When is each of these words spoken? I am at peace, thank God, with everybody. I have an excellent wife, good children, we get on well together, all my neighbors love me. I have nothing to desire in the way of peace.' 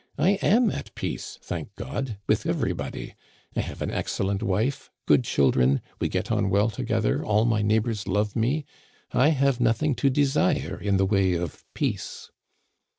I 0.17 0.31
am 0.41 0.71
at 0.71 0.95
peace, 0.95 1.37
thank 1.43 1.75
God, 1.75 2.17
with 2.25 2.47
everybody. 2.47 3.13
I 3.55 3.59
have 3.61 3.83
an 3.83 3.91
excellent 3.91 4.41
wife, 4.41 4.89
good 5.05 5.23
children, 5.25 5.79
we 5.99 6.09
get 6.09 6.31
on 6.31 6.49
well 6.49 6.71
together, 6.71 7.23
all 7.23 7.45
my 7.45 7.61
neighbors 7.61 8.07
love 8.07 8.35
me. 8.35 8.65
I 9.11 9.29
have 9.29 9.59
nothing 9.59 9.93
to 9.97 10.09
desire 10.09 10.75
in 10.81 10.97
the 10.97 11.05
way 11.05 11.33
of 11.35 11.63
peace.' 11.75 12.31